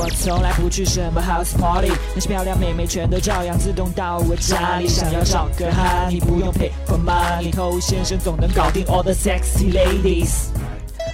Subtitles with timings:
[0.00, 4.86] 我从来不去什么 house party，那些漂亮妹妹全都照样自动到我家里。
[4.86, 10.50] 想要找个哈，你不用 pay for money，偷先生总能搞定 all the sexy ladies。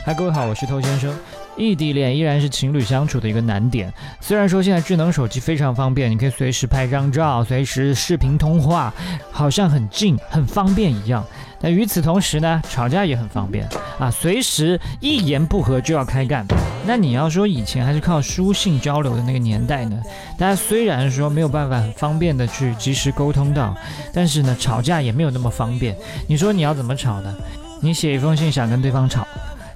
[0.04, 1.16] 嗨，各位好，我是偷先生。
[1.56, 3.90] 异地恋依然是情侣相处的一个难点。
[4.20, 8.92] 虽然说现在智能手机非常方便，你可以随时拍张照，随时视频通话，
[9.32, 11.24] 好像很近很方便一样。
[11.58, 13.66] 但与此同时呢，吵架也很方便
[13.98, 16.46] 啊，随时一言不合就要开干。
[16.86, 19.96] 那你要说以前还是靠书信交流的那个年代呢，
[20.38, 23.74] 大家虽然说没有办法很方便的去及时沟通到，
[24.12, 25.96] 但是呢，吵架也没有那么方便。
[26.26, 27.34] 你说你要怎么吵呢？
[27.80, 29.26] 你写一封信想跟对方吵。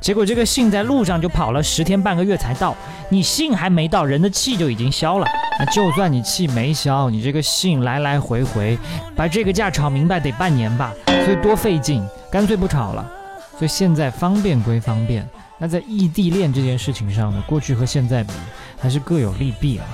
[0.01, 2.77] 结果这个信在路上就跑了十天半个月才到，
[3.09, 5.27] 你信还没到，人的气就已经消了。
[5.59, 8.79] 那就算你气没消，你这个信来来回回，
[9.17, 10.93] 把这个架吵明白得半年吧，
[11.25, 13.11] 所以多费劲，干脆不吵了。
[13.59, 18.33] 所以现在方便归方便，那在异地恋这件事情上呢，过去和现在比，
[18.79, 19.85] 还是各有利弊啊。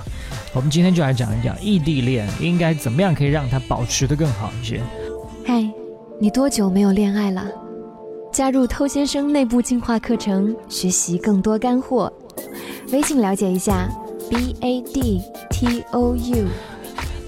[0.54, 4.82] 我们今天就来讲一讲异地恋应该怎么样可以让它保持的更好一些。
[5.45, 5.68] 嗨，
[6.21, 7.45] 你多久没有恋爱了？
[8.30, 12.12] 加入偷先生内部进化课程，学习更多干货。
[12.93, 13.88] 微信了解一下
[14.28, 16.46] ，b a d t o u。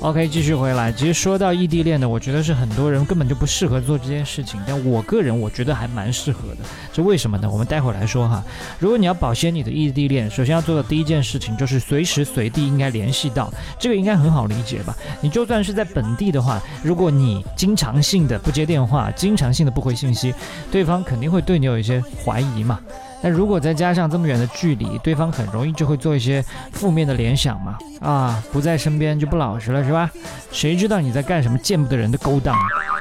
[0.01, 0.93] OK，继续回来。
[0.93, 6.59] 其实说到异地恋呢，我觉得是很多人根本就不适合做这件事情，但我个人我觉得还蛮适合的。
[6.93, 7.51] 这为什么呢？
[7.51, 8.45] 我们待会儿来说哈。
[8.79, 14.95] 如果你要保鲜你的异地恋，首先要做的第一件事情就是随时随地应该联系到，这个应该很好理解吧？
[15.23, 20.33] 你就算是在本地的话，如果你经常性的不接电话，经常性的不回信息，
[20.71, 22.79] 对方肯定会对你有一些怀疑嘛。
[23.23, 27.79] 那如果再加上这么远的距离，对方很容易就会做一些负面的联想嘛。
[28.01, 30.11] 啊，不在身边就不老实了，是吧？
[30.53, 32.55] 谁知道你在干什么见不得人的勾当？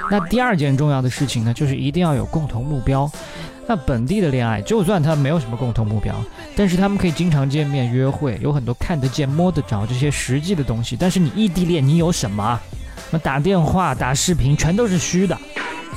[0.09, 3.09] 那第二件重要的事情呢，就是一定要有共同目标。
[3.67, 6.15] 那本地的恋爱，就算他没有什么共同目标，
[6.55, 10.95] 但是他们可以经常见面约会，有很多看得见摸得着这些实际的东西。
[10.95, 12.59] 但是你异地恋，你有什么？
[13.09, 15.37] 那打电话、打视频，全都是虚的。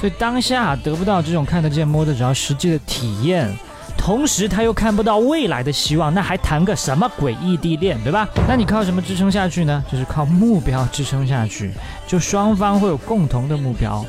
[0.01, 3.55] 所以当下得不到这种看得见摸得着实际的体验。
[3.99, 8.27] 同时他又看不到未来的希望，那还谈个什么鬼异地恋，对吧？
[8.49, 9.85] 那你靠什么支撑下去呢？
[9.93, 11.73] 就是靠目标支撑下去。
[12.07, 14.03] 就双方会有共同的目标，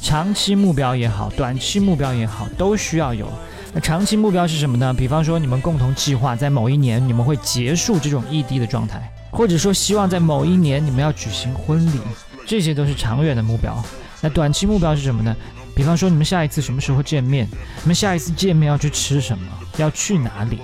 [0.00, 3.28] 长期目标也好，短期目标也好，都需要有。
[3.74, 4.94] 那长期目标是什么呢？
[4.94, 12.00] 比方说你们共同计划在某一年你们会结束这种异地的状态，或者说希望在某一年你们要举行婚礼，
[12.46, 13.76] 这些都是长远的目标。
[14.22, 15.36] 那短期目标是什么呢？
[15.74, 17.48] 比方说，你们下一次什么时候见面？
[17.82, 19.44] 你们下一次见面要去吃什么？
[19.76, 20.60] 要去哪里？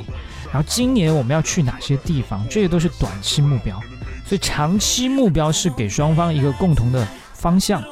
[0.53, 2.45] 然后今年我们要去哪些地方？
[2.49, 3.81] 这些都是短期目标。
[4.27, 7.83] 所以长期目标是给双方一个共同的方向，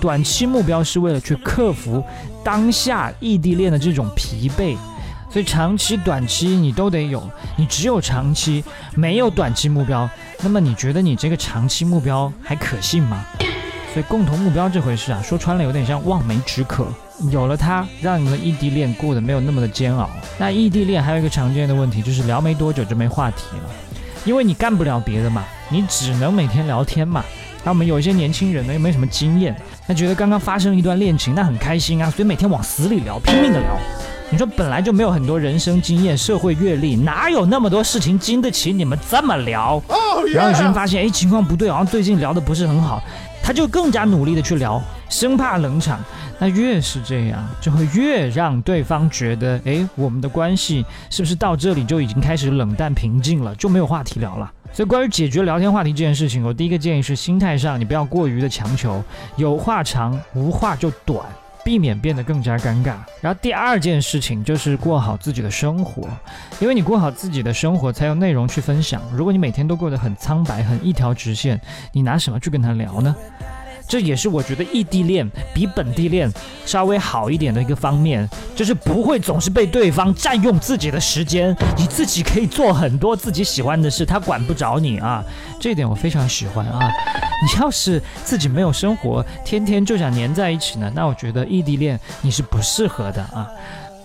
[0.00, 2.02] 短期目标是为了去克服
[2.42, 4.76] 当下异地恋的这种疲惫。
[5.30, 7.26] 所以长期、短期你都得有。
[7.56, 8.62] 你只有长期，
[8.94, 10.08] 没有短期目标，
[10.42, 13.24] 那么你觉得你这个长期目标还可信吗？
[13.92, 16.86] 所以共同目标这回事啊，说穿了有点像望梅止渴。
[17.30, 20.08] 有了它，让你们异地恋过得没有那么的煎熬。
[20.38, 23.70] 那异地恋还有一个常见的问题，就是聊没多久就没话题了，
[24.24, 27.22] 因为你干不了别的嘛，你只能每天聊天嘛。
[27.62, 29.54] 那我们有一些年轻人呢，又没什么经验，
[29.86, 33.78] 那觉得刚刚发生一段恋情，那很开心啊，所以每天往死里聊，拼命的聊。
[34.30, 39.80] 你说本来就没有很多人生经验、社会阅历，哪有那么多事情经得起你们这么聊？
[40.32, 43.00] 然后有些人发现，哎，情况不对，好像最近聊的不是很好。
[43.42, 45.98] 他就更加努力的去聊，生怕冷场。
[46.38, 54.50] 那越是这样，就会越让对方觉得，哎，我们的关系是不是到这里就已经开始冷淡平静了，就没有话题聊了？
[54.72, 59.02] 所以，关于解决聊天话题这件事情，我第一个建议是心态上，你不要过于的强求，
[59.36, 61.24] 有话长，无话就短。
[61.64, 62.94] 避免变得更加尴尬。
[63.20, 66.08] 然后第二件事情就是过好自己的生活，
[66.60, 69.00] 因为你过好自己的生活，才有内容去分享。
[69.14, 71.60] 如果你每天都过得很苍白、很一条直线，
[71.92, 73.14] 你拿什么去跟他聊呢？
[73.92, 76.32] 这也是我觉得异地恋比本地恋
[76.64, 78.26] 稍微好一点的一个方面，
[78.56, 85.22] 就是不会总是被对方占用自己的时间，你自己可以做很多自己喜欢的事，他管不着你啊。
[85.60, 86.90] 这一点我非常喜欢啊。
[87.44, 93.46] 你要是自己没有生活，天天就想黏在一起呢，那我觉得异地恋你是不适合的啊。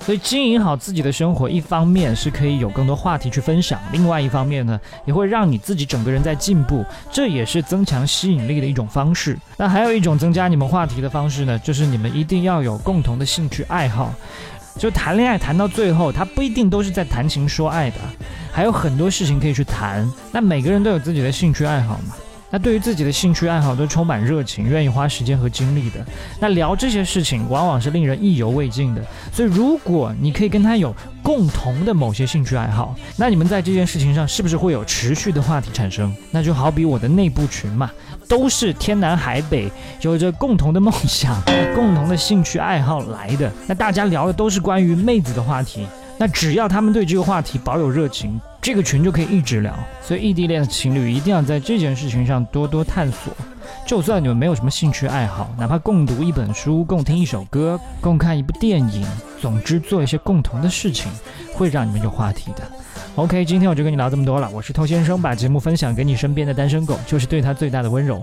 [0.01, 9.37] 所以经营好自己的生活，一方面是可以有更多话题去分享，另外一方面呢，也会让你自己整个人在进步，这也是增强吸引力的一种方式。
[9.57, 14.13] 那还有一种增加你们话题的方式呢，就是你们一定要有共同的兴趣爱好。
[14.77, 17.97] 就谈恋爱谈到最后，他不一定都是在谈情说爱的，
[18.51, 20.07] 还有很多事情可以去谈。
[20.31, 22.15] 那每个人都有自己的兴趣爱好嘛。
[22.49, 26.05] 那对于自己的兴趣爱好都充满热情，愿意花时间和精力的。
[26.39, 29.01] 那聊这些事情往往是令人意犹未尽的。
[29.33, 36.15] 所以，如果你可以跟他有共同的某些兴趣爱好，那你们在这件事情上是不是会有持续的话题产生？
[36.31, 37.91] 那就好比我的内部群嘛，
[38.29, 39.69] 都是天南海北，
[40.01, 41.41] 有着共同的梦想、
[41.75, 43.51] 共同的兴趣爱好来的。
[43.67, 45.85] 那大家聊的都是关于妹子的话题。
[46.17, 49.73] 那只要他们对这个话题保有热情，这个群就可以一直聊。
[50.01, 53.31] 所以异地恋的情侣一定要在这件事情上多多探索。
[53.85, 59.07] 就算你们没有什么兴趣爱好，哪怕共读一本书、共听一首歌、共看一部电影，
[59.39, 61.09] 总之做一些共同的事情，
[61.53, 62.63] 会让你们有话题的。
[63.15, 64.49] OK，今天我就跟你聊这么多了。
[64.51, 68.21] 我是偷先生，把节目分享给你身边的单身狗，就是对他最大的温柔。